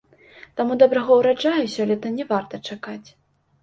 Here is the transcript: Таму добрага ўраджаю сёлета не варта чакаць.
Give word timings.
Таму 0.61 0.77
добрага 0.85 1.19
ўраджаю 1.21 1.63
сёлета 1.77 2.15
не 2.19 2.29
варта 2.35 2.65
чакаць. 2.69 3.03